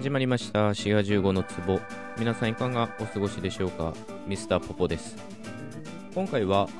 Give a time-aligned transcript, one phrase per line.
[0.00, 0.70] 始まりました。
[0.70, 1.78] 4月15の壺。
[2.16, 3.92] 皆さんいかがお過ごしでしょうか？
[4.26, 5.14] ミスターポポです。
[6.14, 6.70] 今回は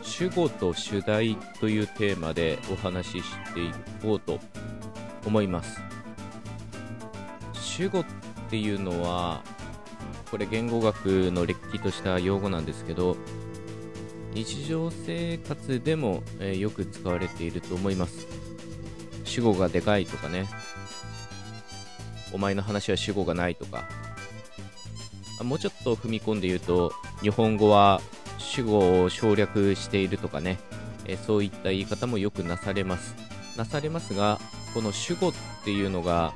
[0.00, 4.40] 主語と主題というテーマでお話ししていこうと
[5.26, 5.82] 思います。
[7.60, 8.04] 主語っ
[8.48, 9.42] ていうのは
[10.30, 13.18] これ言語学のれっきとした用語なんですけど
[14.32, 18.26] 日常生活でも、えよく使われていると思います。
[19.24, 20.48] 主語がでかいとかね。
[22.32, 23.88] お前の話は主語がないとか。
[25.42, 28.00] もうちょっと踏み込んで言うと日本語は
[28.38, 30.58] 主語を省略しているとかね、
[31.06, 33.14] えそういった言い方もよくなされます。
[33.56, 34.38] なされますが
[34.74, 35.32] この主語っ
[35.64, 36.34] ていうのが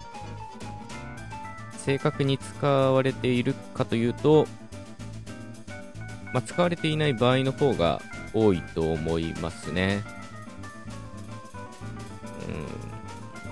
[1.77, 4.47] 正確に使われているかというと、
[6.33, 8.01] まあ、使われていない場合の方が
[8.33, 10.03] 多いと思いますね。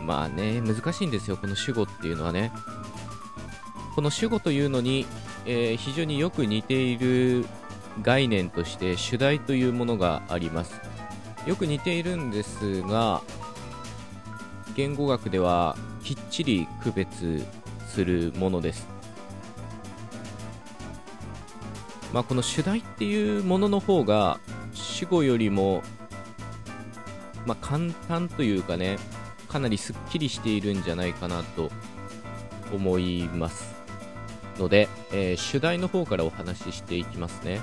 [0.09, 2.51] まあね、難しいんですよ、この主語っていうのはね。
[3.95, 5.05] この主語というのに、
[5.45, 7.45] えー非常によく似ている
[8.01, 10.81] 概念として主題というものがあります。
[11.45, 13.21] よく似ているんですが、
[14.75, 17.45] 言語学ではきっちり区別
[17.87, 18.89] するものです。
[22.15, 24.41] まあ、この主題っていうものの方が
[24.73, 25.83] 主語よりも、
[27.45, 28.97] まあ、簡単というかね
[29.49, 31.71] かなりすっきりしているんじゃないかなと
[32.73, 33.75] 思います
[34.59, 37.61] ので、えー主題の方からお話ししていきますね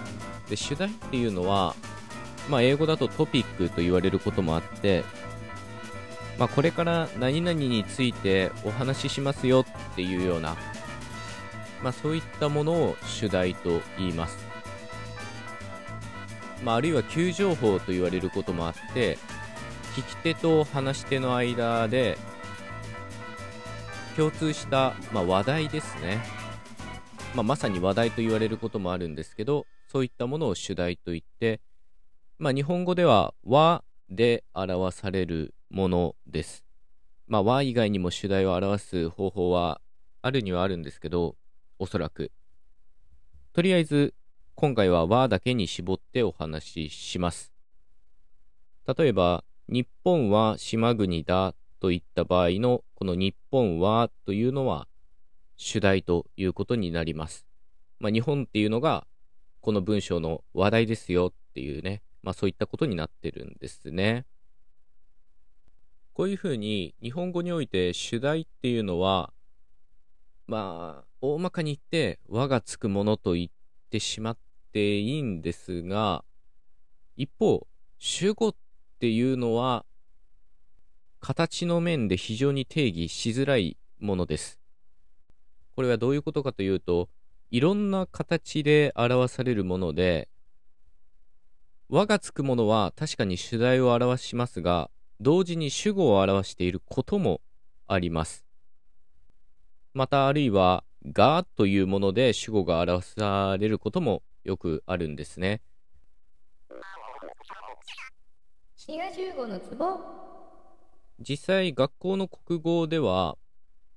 [0.50, 1.75] で主題っていうのは、
[2.50, 5.03] まあ、英語だとトピックと言われることもあって
[6.38, 10.58] まあ、これから何々についてお話ししますよっていうような、
[11.81, 14.38] まあ、そういったものを主題と言います。
[16.63, 19.17] まあ、あるいは急情報と言われることもあって、
[19.95, 22.17] 聞き手と話し手の間で
[24.17, 26.22] 共通した、まあ、話題ですね。
[27.33, 31.61] まあ、まさに話題と言われることもあるんですけど、そういったものを主題と言って、
[32.39, 36.66] まあ、日本語では和で表されるものです。
[37.28, 39.79] まあ、和以外にも主題を表す方法は
[40.22, 41.38] あるにはあるんですけど、
[41.79, 42.34] おそらく。
[43.53, 44.13] とりあえず、
[44.55, 47.53] 今回は和だけに絞ってお話しします。
[48.97, 54.88] 例えば、日本は島国だといった場合の、この日本はというのは
[55.58, 57.48] 主題ということになります。
[58.00, 59.08] まあ、日本っていうのが、
[59.62, 64.26] この文章の話題ですよっていうね、まあそういったことになってるんですね。
[66.14, 69.34] こういうふうに日本語において主題っていうのは、
[70.47, 73.47] まあ、大まかに言って和がつくものと言っ
[73.90, 74.38] てしまっ
[74.72, 76.24] ていいんですが、
[77.18, 78.56] 一方、主語っ
[79.00, 79.85] ていうのは、
[81.19, 84.59] 形の面で非常に定義しづらいものです。
[85.75, 87.09] これはどういうことかというと、
[87.51, 90.29] いろんな形で表されるもので、
[91.89, 94.89] 和がつくものは確かに主題を表しますが、
[95.19, 97.41] 同時に主語を表していることも
[97.88, 98.45] あります。
[99.94, 105.61] またあるいは、がというもので主語が表されることもよくあるんですね。
[108.88, 109.97] 滋賀15のツボ
[111.18, 113.35] 実際学校の国語では、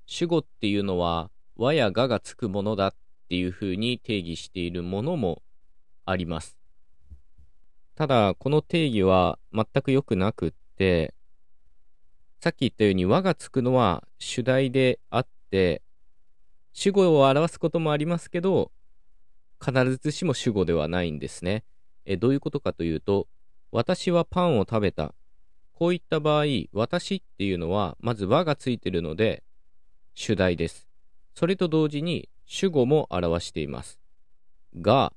[0.07, 2.95] 主語っていうのは和やががつくものだっ
[3.29, 5.43] ていうふうに定義しているものも
[6.07, 6.57] あります。
[7.97, 11.13] ただ、この定義は全く良くなくって、
[12.41, 15.83] さっき言ったように和がつくのは主題であって、
[16.73, 18.73] 主語を表すこともありますけど、
[19.63, 21.65] 必ずしも主語ではないんですね。
[22.07, 23.29] えどういうことかというと、
[23.71, 25.15] 私はパンを食べた。
[25.75, 29.43] こういった場合、私っていうのは、まず和がついているので、
[30.15, 30.89] 主題です。
[31.35, 34.01] それと同時に主語も表しています。
[34.77, 35.13] が、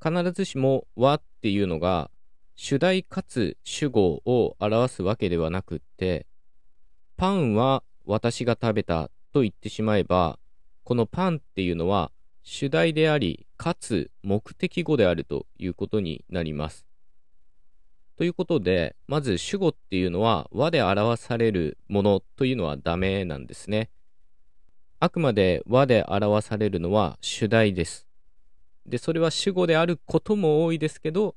[0.00, 2.10] 必ずしも和っていうのが
[2.60, 6.26] 主題かつ主語を表すわけではなくって、
[7.16, 10.40] パンは私が食べたと言ってしまえば、
[10.82, 12.10] このパンっていうのは
[12.42, 16.87] 主題であり、かつ目的語であるということになります。
[18.18, 23.90] ということで、まず主語っていうのは和で表されるものというのはダメなんですね。
[24.98, 28.08] あくまで和で表されるのは主題です。
[28.86, 31.36] で、それは主語であることも多いですけど、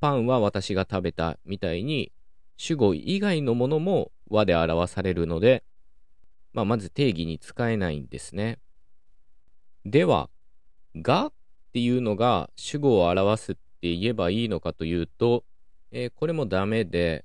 [0.00, 2.10] パンは私が食べたみたいに、
[2.56, 5.62] 主語以外のものも和で表されるので、
[6.54, 8.60] まあ、まず定義に使えないんですね。
[9.84, 10.30] では、
[10.96, 11.32] がっ
[11.74, 15.44] ていうのが主語を表すって言えばいいのかというと、
[15.90, 17.24] えーこれもダメで、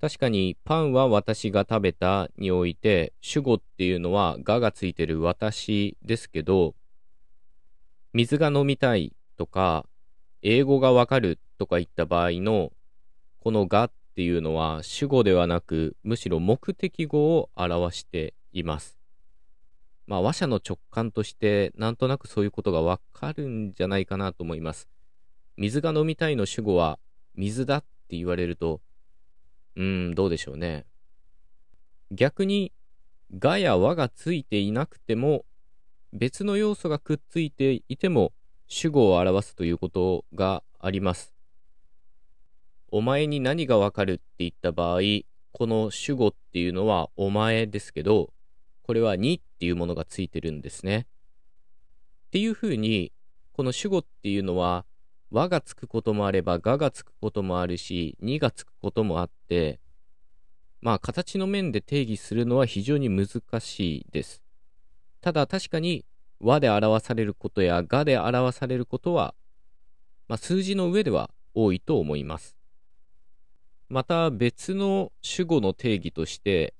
[0.00, 6.74] 確かにパンは私が食べたにおいて主語っていうのはががついてる私ですけど
[8.12, 9.86] 水が飲みたいとか
[10.42, 12.72] 英語がわかるとかいった場合の
[13.40, 18.98] このがっていうのは主語ではなくむしろ目的語を表しています。
[20.06, 24.88] まあ話者の直感としてなんとなくそういうことがわかるんじゃないかなと思います。
[25.56, 26.98] 水が飲みたいの主語は
[27.36, 28.80] 水だって言われると
[29.76, 30.86] うーん、どうでしょうね。
[32.10, 32.72] 逆に、
[33.38, 35.44] がやわがついていなくても、
[36.12, 38.32] 別の要素がくっついていても、
[38.66, 41.34] 主語を表すということがあります。
[42.88, 45.00] お前に何がわかるって言った場合、
[45.52, 48.32] この主語っていうのはお前ですけど、
[48.82, 51.06] これはにっていうものがついてるんですね。
[52.28, 53.12] っていうふうに、
[53.52, 54.86] この主語っていうのは、
[55.30, 59.80] 和がつくこともあれば、ががつくこともあるし、にがつくこともあって、
[60.80, 64.42] まあ、形の面で定義するのは非常に難しいです。
[65.20, 66.04] ただ、確かに、
[66.38, 69.34] 和で表されることや、がで表されることは、
[70.28, 72.56] まあ、数字の上では多いと思います。
[73.88, 76.74] また、別の主語の定義として、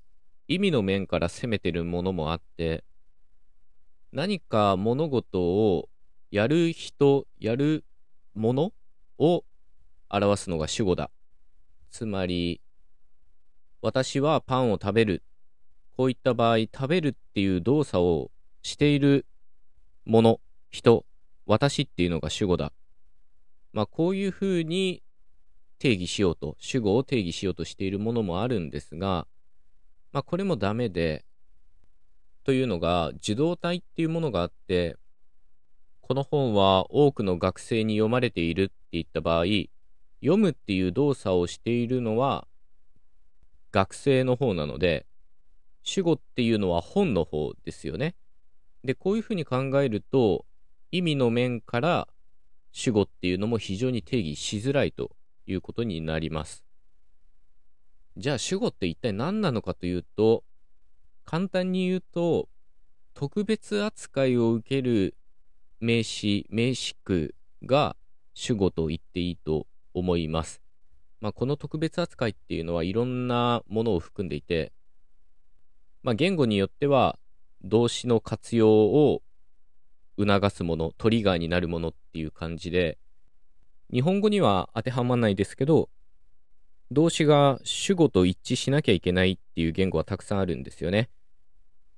[0.47, 2.83] 意味の面から攻めてるものもあって、
[4.13, 5.89] 何か物事を
[6.31, 7.83] やる人、やる
[8.37, 8.71] もの
[9.17, 9.43] を
[10.09, 11.11] 表すのが主語だ。
[11.89, 12.61] つまり、
[13.81, 15.23] 私はパンを食べる。
[15.95, 18.31] こういった場合、食べるっていう動作を
[18.61, 19.25] している
[20.05, 20.39] もの、
[20.69, 21.05] 人、
[21.45, 22.71] 私っていうのが主語だ。
[23.73, 25.03] まあ、こういうふうに
[25.79, 29.27] 定義しようと、主語を定義しようとしているものもあるんですが、
[30.11, 31.25] まあ、これもダメで、
[32.43, 34.97] というのが、受動体っていうものがあって、
[36.07, 39.43] この本は多くの学生に読まれているって言った場合、
[40.21, 42.47] 読むっていう動作をしているのは
[43.73, 45.05] 学生の方なので、
[45.83, 48.15] 主語っていうのは本の方ですよね。
[48.85, 50.45] で、こういうふうに考えると、
[50.93, 52.07] 意味の面から
[52.71, 55.11] 主語っていうのも非常に定義しづらいと
[55.45, 56.63] いうことになります。
[58.15, 60.45] じゃあ主語って一体何なのかというと、
[61.25, 62.47] 簡単に言うと、
[63.13, 65.17] 特別扱いを受ける
[65.79, 67.35] 名詞、名詞句
[67.65, 67.95] が
[68.33, 70.61] 主語と言っていいと思います。
[71.21, 74.71] まあ、この特別扱いっていうのはいろんなものを含んでいて、
[76.03, 77.17] まあ、言語によっては
[77.63, 79.21] 動詞の活用を
[80.17, 82.97] 促すもの、トリガーになるものっていう感じで、
[83.91, 85.89] 日本語には当てはまらないですけど、
[86.91, 91.09] 動詞が主語と一致しなきゃいけないっていう言語はたくさんあるんですよね。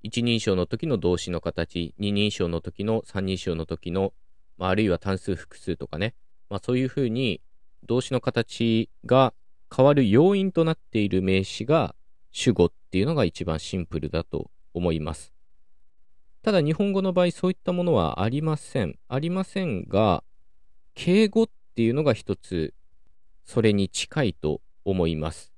[0.01, 4.13] 一人称の時の動詞の形、二人称の時の三人称の時の、
[4.57, 6.15] まあ、あるいは単数複数とかね、
[6.49, 7.41] まあ、そういうふうに
[7.83, 9.33] 動詞の形が
[9.75, 11.95] 変わる要因となっている名詞が
[12.31, 15.33] 主語っていうのが一番シンプルだと思います。
[16.41, 18.97] ただ日本語の場合そういったものはありません。
[19.07, 20.23] ありませんが、
[20.93, 22.73] 敬語っていうのが一つ
[23.43, 25.51] それに近いと思います。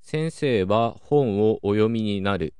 [0.00, 2.54] 先生は本をお読みになる。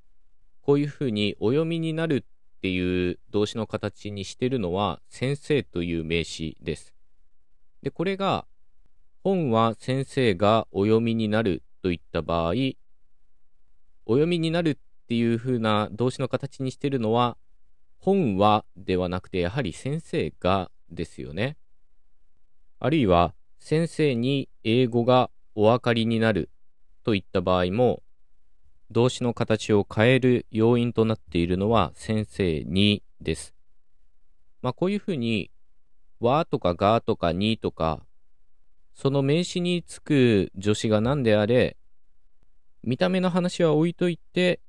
[0.62, 6.94] こういうふうにお読みになるっていう動詞の形にしてるのは先生という名詞です。
[7.82, 8.47] で、これが
[9.25, 12.53] 本は先生がお読みになるといった場合、
[14.06, 14.77] お読みになるっ
[15.08, 17.37] ていうふうな動詞の形にしてるのは
[17.98, 21.56] 本はではなくてやはり先生がですよね。
[22.79, 26.51] あるいは先生に英語がお分かりになる
[27.05, 28.02] といった場合も
[28.93, 33.55] 動詞の形を変える要因となっているのは先生にです。
[34.61, 35.51] まあこういうふうに
[36.20, 38.05] わとかがとかにとか
[38.94, 41.77] その名詞につく助詞が何であれ
[42.84, 44.61] 見た目の話は置いといて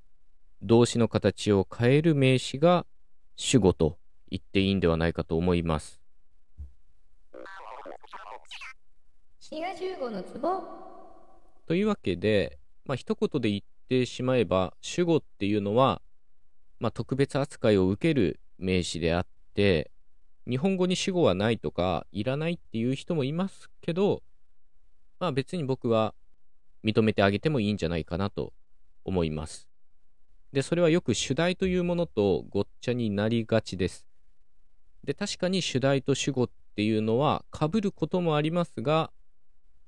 [0.62, 2.86] 動詞の形を変える名詞が
[3.36, 3.98] 主語と
[4.30, 6.00] 言っていいんではないかと思います。
[11.68, 16.02] というわけで、まあ一言で言ってしまえば主語っていうのは、
[16.80, 19.92] まあ、特別扱いを受ける名詞であって
[20.48, 24.22] 日本語に主語はないとかいらないっていう人もいますけど
[25.20, 26.14] まあ別に僕は
[26.84, 28.54] 認めてあげてもいいんじゃないかなと
[29.06, 29.68] 思います。
[30.52, 34.06] で、それはよく主題というものとごっちゃになりがちです。
[35.04, 39.12] で、確かに主題と主語っていうのは被ることもありますが、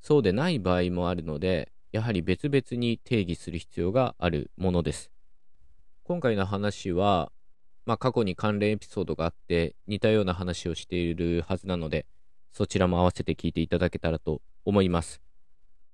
[0.02, 5.12] そうでない場合もあるので、やはり別々に定義する必要があるものです。
[6.04, 7.32] 今回の話は、
[7.86, 12.06] まあ過去に関連エピソードがあって似たような話をしているはずなので、
[12.52, 15.22] そちらも合わせて聞いていただけたらと思います。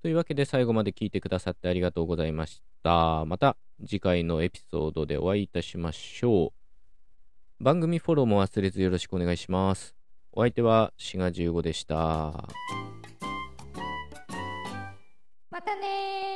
[0.02, 3.24] というわけで最後まで聞いてくださってありがとうございました。
[3.26, 3.56] また
[3.86, 6.52] 次回のエピソードでお会いいたしましょ
[7.60, 7.64] う。
[7.64, 9.96] 番組フォローも忘れずよろしくお願いします。
[10.32, 12.48] お相手はシガ15でした。
[15.64, 16.31] またね